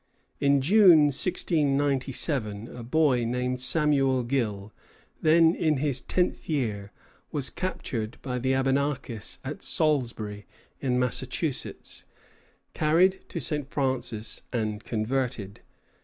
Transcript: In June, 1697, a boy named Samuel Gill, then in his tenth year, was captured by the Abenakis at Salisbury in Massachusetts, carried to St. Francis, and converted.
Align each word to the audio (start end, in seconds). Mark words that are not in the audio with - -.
In 0.39 0.61
June, 0.61 1.11
1697, 1.13 2.75
a 2.75 2.81
boy 2.81 3.23
named 3.23 3.61
Samuel 3.61 4.23
Gill, 4.23 4.73
then 5.21 5.53
in 5.53 5.77
his 5.77 6.01
tenth 6.01 6.49
year, 6.49 6.91
was 7.31 7.51
captured 7.51 8.17
by 8.23 8.39
the 8.39 8.55
Abenakis 8.55 9.37
at 9.45 9.61
Salisbury 9.61 10.47
in 10.79 10.97
Massachusetts, 10.97 12.05
carried 12.73 13.19
to 13.29 13.39
St. 13.39 13.69
Francis, 13.69 14.41
and 14.51 14.83
converted. 14.83 15.61